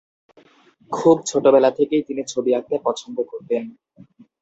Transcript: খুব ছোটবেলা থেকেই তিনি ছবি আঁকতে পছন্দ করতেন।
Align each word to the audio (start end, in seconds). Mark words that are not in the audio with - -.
খুব 0.91 1.17
ছোটবেলা 1.25 1.69
থেকেই 1.77 2.03
তিনি 2.07 2.21
ছবি 2.27 2.51
আঁকতে 2.57 2.75
পছন্দ 2.85 3.17
করতেন। 3.31 3.63